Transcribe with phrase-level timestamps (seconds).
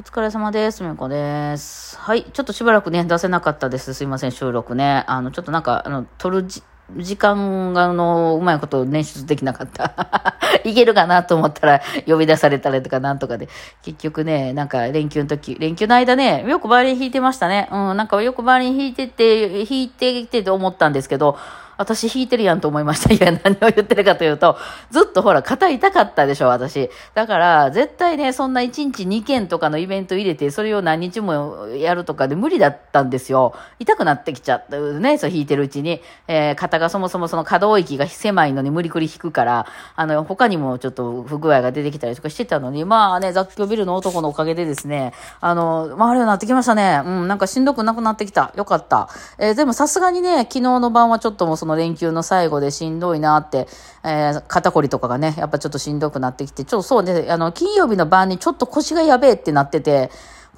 [0.00, 0.82] お疲れ様です。
[0.82, 1.98] みこです。
[1.98, 2.24] はい。
[2.24, 3.92] ちょっとしばらくね、出せなかったです。
[3.92, 5.04] すいません、収録ね。
[5.06, 6.62] あの、ちょっとなんか、あの、撮るじ、
[6.96, 10.38] 時間が、あの、うまいこと捻出できなかった。
[10.64, 13.50] いけるかなと思ったら呼び出されたりとかなんとかで。
[13.82, 17.68] 結局ね、なんか連休の時、連休の間ね、よくバイオリン弾いてましたね。
[17.70, 21.36] うん、なんかよくバイオリン弾いてて、弾いてきてと思ったんですけど、
[21.80, 23.08] 私弾いてるやんと思いました。
[23.14, 24.58] いや、何を言ってるかというと、
[24.90, 26.90] ずっとほら、肩痛かったでしょ、私。
[27.14, 33.54] だから、絶対ね、そんな1日2件とかのイベント入れて、それを何日もやるとかで無理だったんですよ。
[33.78, 36.02] 痛くなってきちゃったね、そう弾いてるうちに。
[36.28, 39.66] えー、肩がそもそもその可動域が狭いのに無理くり弾くから、
[39.96, 47.00] あの、他にもちょっと不具合が出てきたりとかしてたのに、まあね、雑居ビルの男のおかげでですね、あの、まあ、あれようになってきましたね。
[47.06, 48.52] うん、なんかしんどくなくなってきた。
[48.54, 49.08] よかった。
[49.38, 53.68] えー、でもさすがにね、昨日の晩はちょっともうその連休の最後でしんどいなって、
[54.04, 60.10] えー、肩こりとかがね、やっぱちょっとしんどくなってきて、ちょっとそうね、あの、金曜日の晩にちょっと腰がやべえってなってて、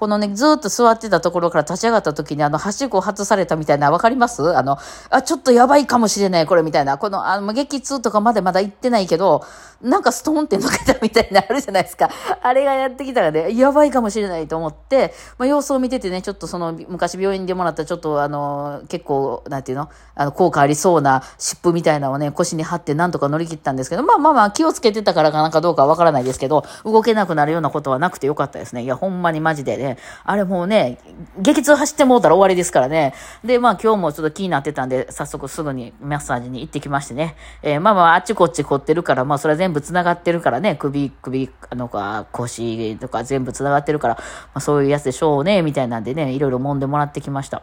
[0.02, 4.56] このね、ずっと座ってたところから立ち上がった時に、あの、はしご外されたみたいな、わかります？
[4.56, 4.77] あの、
[5.11, 6.98] あ、ちょっとやばいかもしれない、これ、みたいな。
[6.98, 9.44] この、あの、激痛とかまでまだ行ってないけど、
[9.81, 12.11] なんかストーンって抜けたみたいなあるじゃないですか。
[12.42, 19.89] あれがやってきたらね、やばいかもしれないと思って、まあ、様子を見ててね、ちょっとその、昔病院でもらったちょっと、あの、結構、なんていうの？
[20.16, 28.83] あの、効果ありそうな湿布みたいなのをね、腰に貼ってなんとか乗り切ったんですけど、まあまあまあ、気をつけてたからかなんかどうかわからないですけど、動けなくなるようなことはなくてよかったですね。
[28.83, 29.91] いや、ほんまにマジでね、
[30.24, 30.98] あれもうね、
[31.38, 33.14] 激痛走ってもうたら終わりですからね。
[33.44, 37.36] で、まあ今日もちょっと気になってたんで、早速すぐにマッサージに行ってきましてね。
[37.62, 44.22] えー、まあまああっちこっち凝ってるから、まあそれは全部繋がってるからね、首、首、あのか、腰とか全部繋がってるから、ま
[44.54, 47.62] あそういうやつでしょうね、みたいなんでね、いろいろ揉んでもらってきました。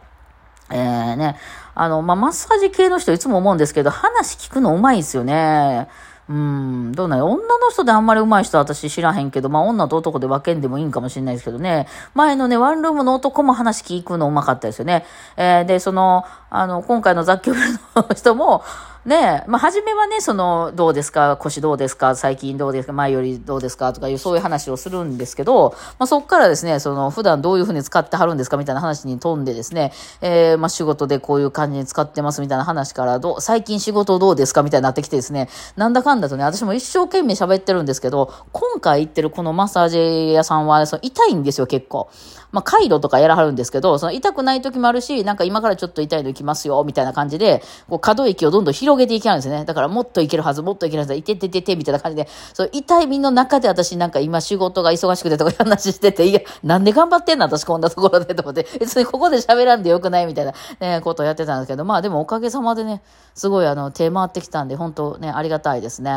[0.70, 1.36] えー、ね、
[1.74, 5.88] あの、まあ、マッサージ系の人いつも思うんですけど、話聞くのうまいですよね。
[6.30, 11.88] うん、どうなん女の人であんまり上手い人は私知らへんけど、まあ女と男で分けんでもいいんかもしれないですけどね。
[12.14, 15.04] 前のね、ワンルームの男も話聞くの上手かったですよね。
[15.36, 18.62] えー、で、その、あの、今回の雑居ビルの人も、
[19.06, 42.10] ねえまあ、初めはね、その、どうですか腰どうですか最近どうですか前よりどうですかとかいう、そういう話をするんですけど、まあ、そこからですね、その、普段どういうふうに使ってはるんですかみたいな話に飛んでですね、えー、まあ、仕事でこういう感じに使ってますみたいな話から、どう、最近仕事どうですかみたいになってきてですね、なんだかんだとね、私も一生懸命喋ってるんですけど、今回行ってるこのマッサージ屋さんは、その痛いんですよ、結構。
[42.52, 49.64] まあ、回路とかやらはるんですけど、その痛くない時もあるし、なんか今からちょっと痛いの行きますよ、みたいな感じで、こう可動域をどんどん広げていきはるんですね。
[49.64, 60.26] だからもっといけるはず、もっといけるはず、いてててて、みたいな感じで、そう痛い身の中で私なんか今仕事が忙しくてとか話してて、いや、なんで頑張ってんの私こんなところでと思って、別にここで喋らんでよくない？
[60.26, 63.02] みたいな、ね、ことをやってたんですけど、まあでもおかげさまでね、
[63.34, 66.12] すごいあの、手回ってきたんで、本当ね、ありがたいですね。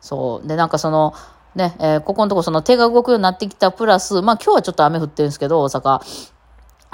[0.00, 0.46] そう。
[0.46, 1.14] で、なんかその、
[1.56, 6.00] ね、えー、ここのとこその手が動くようになってきたプラス、まあ今日はちょっと雨降ってるんですけど、大阪。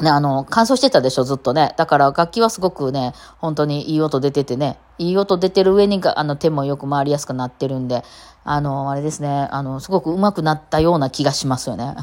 [0.00, 1.74] ね、あの、乾燥してたでしょ、ずっとね。
[1.76, 8.02] だから楽器はすごくね、本当にいい音出ててね、いい音出てる上にあの手もよく回りやすくなってるんで、
[8.44, 11.94] あの、あれですね、あの、すごく上手くなったような気がしますよね。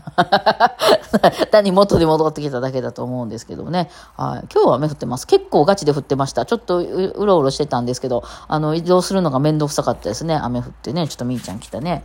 [1.52, 3.90] 単に元に戻ってきただけだと思うんですけどね。
[4.16, 4.48] はい。
[4.54, 5.28] 今日は雨降ってます。
[5.28, 6.46] 結構ガチで降ってました。
[6.46, 10.36] ちょっとうろうろしてたんですけど、あの、移動するのが面倒くさかったですね。
[10.36, 11.08] 雨降ってね。
[11.08, 12.04] ちょっとみーちゃん来たね。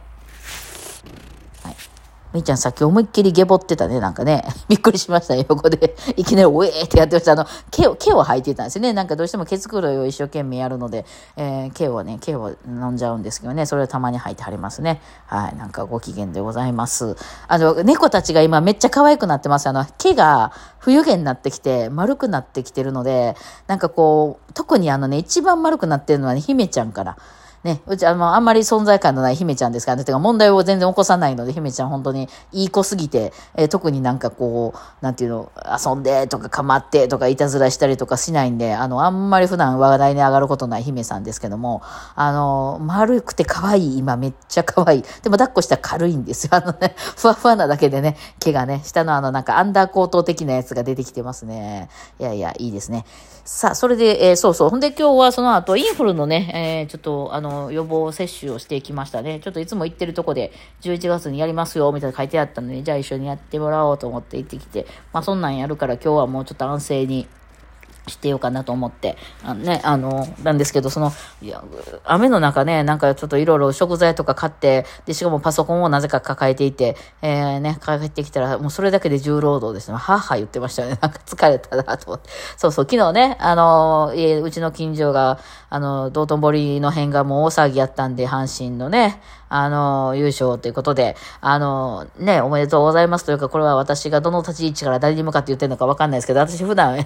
[2.35, 4.45] みーちゃんさっき思いっきりゲボってたね、なんかね。
[4.69, 5.95] びっくりしましたよ、横で。
[6.19, 7.33] いきなり、おえーってやってました。
[7.33, 8.93] あの、毛を、毛を吐いてたんですね。
[8.93, 11.07] なんかどうしても毛繕いを一生懸命やるので、
[11.37, 15.01] えー、毛をね、毛を飲んじゃうんですけどね、それをたまに吐いてはりますね。
[15.27, 17.17] はい、なんかご機嫌でございます。
[17.47, 19.69] あの、猫たちが今めっちゃ可愛くなってます。
[19.69, 23.37] あの、毛が冬毛になってきて、丸くなってきてるので、
[23.69, 27.17] なんかこう、特にあのね、一番丸くなってるのはね、姫ちゃんから。
[27.65, 30.05] ね、うちあの、あんまり存在感のない姫ちゃんですからね。
[30.05, 35.51] てか問題を全然起こさないので、姫ちゃん本当にいい子すぎて、えー、特になんかこう、なんていうの、
[35.87, 41.81] 遊んでとか構ってとかいたずらしたりとかしないんで、あの、あんまり普段話題に上がることない姫さんですけども、
[42.15, 45.03] あの、丸くて可愛い、今めっちゃ可愛い。
[45.23, 46.51] でも抱っこしたら軽いんですよ。
[46.55, 51.89] あのね、ふわふわなだけでね、毛がね、下のあのなんかアンダーコート的なやつが出てきてますね。
[52.21, 53.07] いやいや、いいですね。
[53.47, 54.71] さあ、それで、えー、そうそう。
[54.71, 59.41] ほんで今日はその後、インフルのね、えー、ちょっと、あの、予防接種をしてきましたね。
[59.41, 60.53] ちょっといつも行ってるとこで、
[60.83, 67.27] 11月にやりますよ、みたいな書いてあったので、じゃあ一緒にやってもらおうと思って行ってきて、まあそんなんやるから今日はもうちょっと安静に、
[68.07, 71.63] してようかなと思って、あのね、あの、なんですけど、その、いや、
[72.05, 79.97] 雨の中ね、なんかちょっといろいろ食材とか買って、で、しかもパソコンをなぜか抱えていて、えー、ね、帰ってきたら、もうそれだけで重労働ですね。
[79.97, 80.99] はは言ってましたよね。
[81.03, 82.31] なんか疲れたなと思って。
[82.57, 85.39] そうそう、昨日ね、あの、えうちの近所が、
[85.71, 96.99] あの、道頓堀の辺がもう大騒ぎやったんで、阪神のね、あの、優勝ということで、あの、ね、おめでとうございますというか、これは私がどの立ち位置から誰に向かって言ってるのかわかんないですけど、私普段、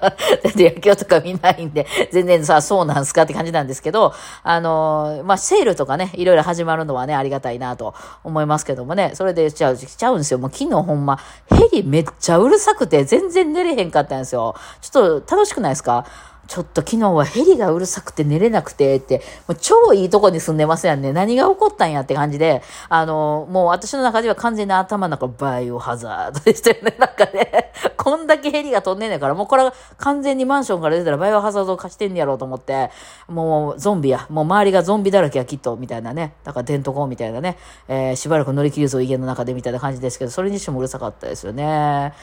[0.42, 7.94] 全然野球とか見ないんで、 全然さ、そうなんすかって感じなんですけど、あの、まあ、セールとかね、いろいろ始まるのはね、ありがたいなと
[8.24, 10.38] 思いますけどもね、それでちゃう、ちゃうんですよ。
[10.38, 14.54] もう昨日ほんま、ヘリめっちゃうるさくて、全然寝れへんかったんですよ。
[14.80, 16.04] ちょっと楽しくないですか？
[16.48, 21.12] ちょっと昨日はヘリがうるさくて寝れなくてって、もう超いいとこに住んでますやんね。
[21.12, 26.96] 何が起こったんやって感じで、あの、もう私の中では完全に頭の中バイオハザードでしたよね。
[26.98, 27.70] なんかね、
[28.02, 32.90] こんだけヘリが飛んでんねんから、もうこれは完全にマンションから出たらバイオハザードを貸してんねやろうと思って、
[33.28, 36.32] もうゾンビや、もう周りがゾンビだらけやきっと、みたいなね。
[36.42, 37.58] だから電灯みたいなね、
[37.88, 42.14] えー、しばらく乗り切るぞ家の中でみたいな感じですけど、それにしてもうるさかったですよね。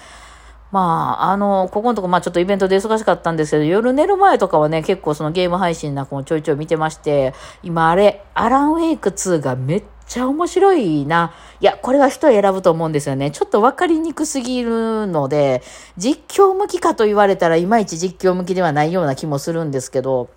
[0.72, 11.34] まあ、あの、ここのとこ、まあちょっとイベントで忙しかったんですけど、夜寝る前とかはね、結構そのゲーム配信なんかもちょいちょい見てまして、今あれ、アランウェイク2がめっちゃ面白いな。
[11.60, 13.32] いや、これは人選ぶと思うんですよね。
[13.32, 15.62] ちょっとわかりにくすぎるので、
[15.98, 20.30] 実況向きかと言われたらいまいち実況向きではないような気もするんですけど、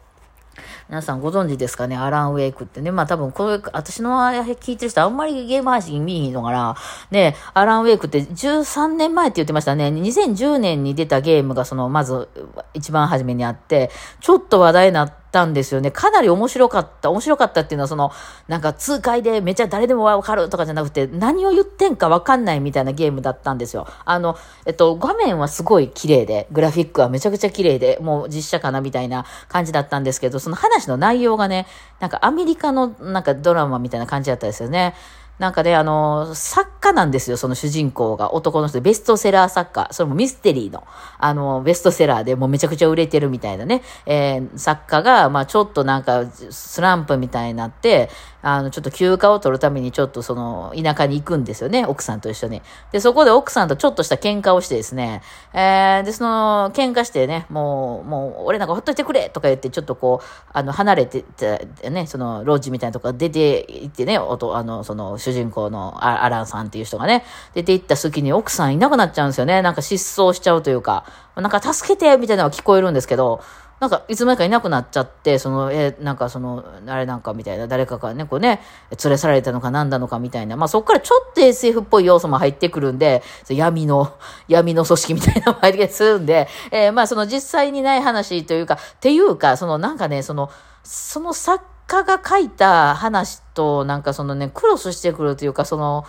[0.89, 1.97] 皆さんご存知ですかね？
[1.97, 2.91] アラン・ウェイクってね。
[2.91, 6.77] まあ多分これ、私の聞いてる人あんまりゲーム配信見いひんのかな。
[7.13, 9.87] ね、アラン・ウェイクって13年前って言ってましたね。
[9.87, 12.29] 2010年に出たゲームがその、まず
[12.75, 15.91] 一番初めにあって、ちょっと話題になって、たんですよね。
[15.91, 17.11] かなり面白かった。
[17.11, 18.13] 面白かったっていうのは、その、
[18.49, 23.87] なんか痛快でめちゃ誰でもわかるとかじゃなくて、何を言ってんかわかんないみたいなゲームだったんですよ。
[24.05, 24.37] あの、
[24.67, 31.67] えっと、画面はすごい綺麗で、グラフィックはめちゃくちゃ綺麗で、もう実写かなみたいな感じだったんですけど、その話の内容がね、
[32.01, 34.95] なんかアメリカのなんかドラマみたいな感じだったですよね。
[35.41, 38.35] なんかね、あの、作家なんですよ、その主人公が。
[38.35, 39.89] 男の人、ベストセラー作家。
[39.91, 48.11] それもミステリーの、あの、ベストセラーでもうめちゃくちゃ売れてるみたいなね、えー、作家が、まあちょっとなんか、スランプみたいになって、
[48.43, 52.63] あの、ちょっと休暇を取るためにちょっとその、田舎に行くんですよね、奥さんと一緒に。
[52.93, 55.23] で、そこで奥さんとちょっとした喧嘩をしてですね、
[55.53, 67.25] えー、で、その、喧嘩してね、もう、もう、俺なんかほっといてくれとか言って、ちょっとこう、あの、離れてて、ね、その、ロッジみたいなとこ出て行ってね、おと、あの、その、主主人公のアランさんっていう人がね、
[67.55, 69.63] 出て行った隙に奥さんいなくなっちゃうんですよね。
[69.63, 71.05] なんか失踪しちゃうというか、
[71.37, 73.41] なんか助けてみたいなのが聞こえるんですけど、
[73.81, 78.61] なんか、いつまでかいなくなっちゃって、その、えなんかその、あれなんかみたいな、誰かがね、こうね、
[79.03, 84.13] 連れ去られたのか何なのかみたいな、まあそっからちょっと SF っぽい要素も入ってくるんで、闇の、
[84.49, 90.51] 闇の組織みたいなのも入ってするんで、えー、まあその実際にない話というか、っていうか、そのなんかね、その、
[90.83, 96.05] その作家が書いた話と、なんかそのね、クロスしてくるというか、その、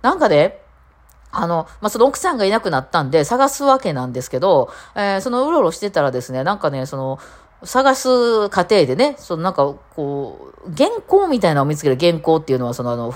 [0.00, 0.60] なんかね、
[1.32, 7.18] あの、まあ、その奥さんがいなくなったんで探すわけなんですけど、えー、そのうろうろしてたらですね、なんかね、その、
[7.64, 13.14] 探す過程でね、そのなんか、こう、原稿みたいなのを見つける原稿っていうのは、そのあの、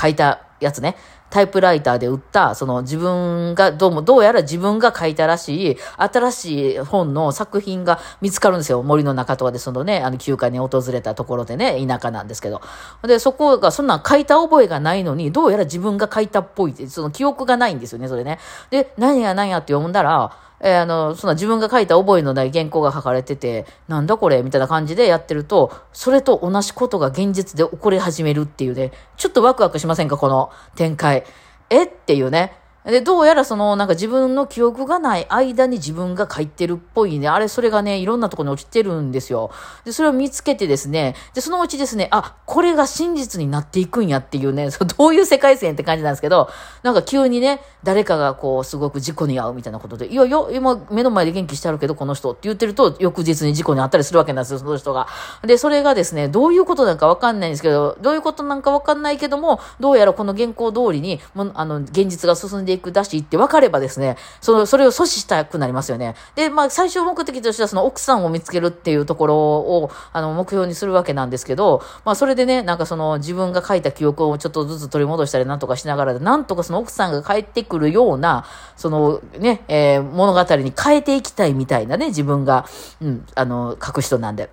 [0.00, 0.96] 書いたやつね。
[1.30, 8.82] タイプライターで売った、その自分が、どうも、どうやら自分が書いたらしい、新しい本の作品が見つかるんですよ。
[8.82, 12.62] 森の中とかで、そのね、あの休暇に訪れたところでね、田舎なんですけど。
[13.02, 18.38] で、そこが、そんなん書いた覚えがないのに、どうやら自分が書いたっぽいって、その記憶がないんですよね、それね。
[18.70, 31.24] で、何や何やって読んだら、えー、あの、そんな自分が書いた覚えのない原稿が書かれてて、なんだこれみたいな感じでやってると、それと同じことが現実で起こり始めるっていうね、ちょっとワクワクしませんかこの展開。
[31.70, 32.56] えっていうね。
[32.88, 37.28] で、どうやらその、なんか自分の記憶がない間に自分が書いてるっぽいね。
[37.28, 39.50] あれ、それがね、いろんなところに落ちてるんですよ。
[39.84, 46.48] で、それを見つけてですね、で、そのうちですね、あ、これが真実になっていくんやっていうね、 どういう世界線って感じなんですけど、
[46.82, 55.08] なんか急にね、誰かがこう、すごく事故に遭うみたいなことで、いやいや、今、目の前で元気してあるけど、この人って言ってると、翌日に事故に遭ったりするわけなんですよ、その人が。
[55.42, 66.14] で、それがですね、どういうことなんかわかんないんですけど、どういうことなんかわかんないけども、どうやらこの原稿通りに、もあの、現実が進んでいくだしって分かればですね、その、それを阻止したくなりますよね。
[66.34, 78.44] で、まあ、最終目的としてはその奥さんを見つけるっていうところを、あの、目標にするわけなんですけど、まあ、それでね、なんかその、自分が書いた記憶をちょっとずつ取り戻したりなんとかしながら、なんとかその奥さんが帰ってくるような、
[78.76, 82.66] その、ね、えー、物語に変えていきたいみたいなね、自分が、
[83.00, 84.50] うん、あの、書く人なんで。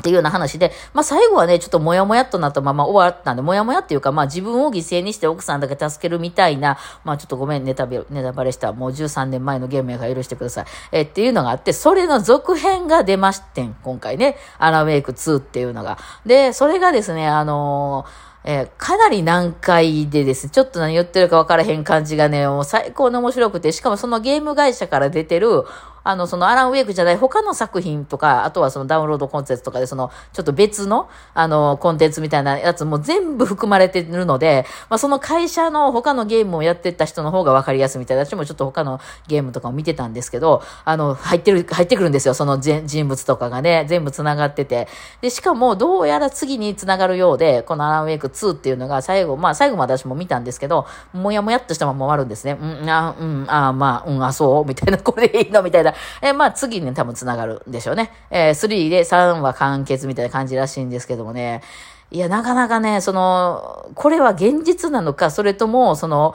[0.00, 10.64] っていうような話で、まあ最後はね、ちょっともやもやっとなったまま終わったんで、もやもやっていうか、まあ自分を犠牲にして奥さんだけ助けるみたいな、まあちょっとごめん、ネタネタバレした、もう13年前のゲームやから許してください。
[10.92, 14.36] えっていうのがあって、それの続編が出ましてん、今回ね。
[14.58, 15.98] アラウェイク2っていうのが。
[16.26, 25.64] で、それがですね、あのーえー、かなり難解でですね、ちょっと何言ってるか分からへん感じがね、もう最高に面白くて、しかもそのゲーム会社から出てる、
[26.06, 44.88] あの、そのアラン・ウェイクじゃない他の作品とか、あとはそのダウンロードコンテンツとかで、その、ちょっと別の、あの、コンテンツみたいなやつも全部含まれてるので、まあ、その会社の他のゲームをやってた人の方が分かりやすいみたいな、私もちょっと他のゲームとかも見てたんですけど、あの、入ってる、入ってくるんですよ、その人物とかがね、全部繋がってて。
[45.20, 52.56] で、しかも、どうやら次に繋がるようで、このアラン・ウェイク2っていうのが最後、まあ、最後まで私も見たんですけど、もやもやっとしたまま終わるんですね。
[52.60, 54.64] うん、あ、うん、あ、まあ、うん、あ、そう？
[54.64, 55.62] みたいな、これでいいの？
[55.62, 55.95] みたいな。
[56.22, 58.12] え、まあ、次に多分繋がるんでしょうね。
[58.30, 61.62] えー、3で3は完結みたいな感じらしいんですけどもね。
[62.10, 66.34] いや、なかなかね、その、これは現実なのか、それとも、その、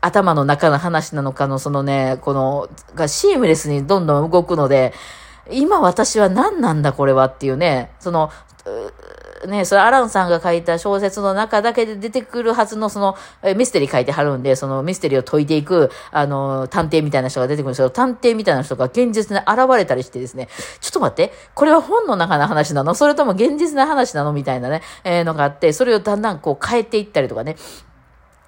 [0.00, 4.92] 頭の中の話なのかの、そのね、この、がシームレスにどんどん動くので、
[5.50, 8.30] 今私は何なんだこれはっていうね、その、
[9.46, 13.16] ね、それアランさんが書いた小説の中だけで出てくるはずのその
[13.56, 17.70] ミステリー書いてはるんで、そのミステリーを解いていく、あの、探偵みたいな人が出てくる。
[17.70, 20.48] んですけど、探偵みたいな人が現実に現れたりしてですね、
[20.80, 22.94] ちょっと待って、これは本の中の話なの？
[22.94, 24.32] それとも現実の話なの？
[24.32, 27.56] みたいなね、えー、のがあって、それをだんだんこう変えていったりとかね、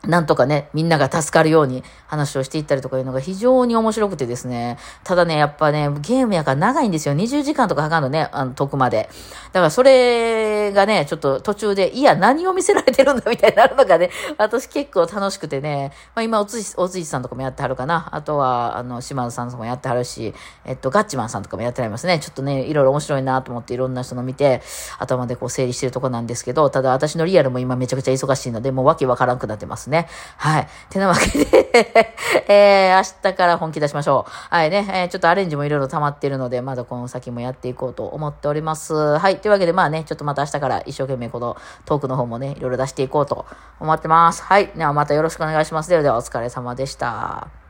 [0.05, 4.79] なんとかね、みんなが助かるように話をしていったりとかいうのが非常に面白くてですね。
[5.03, 7.15] ただね、やっぱね、ゲームやから長いんですよ。
[7.15, 9.09] 20時間とかかかるのね、あの、遠くまで。
[9.53, 18.09] だからそれがね、ちょっと途中で、いや、何を見せられてるんだみたいになるのがね、 私結構楽しくてね、まあ今、おつじ、おつじさんとかもやってはるかな。
[18.13, 20.35] あとは、あの、島津さんとかもやってはるし、
[20.65, 22.21] えっと、ガッチマンさんとかもやってはりますね。
[22.21, 24.63] ちょっとね、いろいろ面白いなと思っていろんな人の見て、
[24.99, 30.09] 頭でこう整理してるとこなんですけど、ただ私のリアルも今めちゃくちゃ忙しいので、もうわけわからんくなってますね。
[30.37, 30.69] はい。
[30.91, 31.67] てなわけで
[32.49, 34.55] えー、明日から本気出しましょう。
[34.55, 39.19] はいね、えー、ちょっとアレンジもいろいろ溜まっているので、まだこの先もやっていこうと思っております。
[39.19, 39.39] はい。
[39.39, 43.47] というわけで、まあね、ちょっとまた明日から一生懸命このトークの方もね、いろいろ出していこうと
[43.81, 44.43] 思ってます。
[44.43, 44.69] はい。
[44.75, 45.91] ではまたよろしくお願いします。
[45.91, 47.66] ではではお疲れ様でした。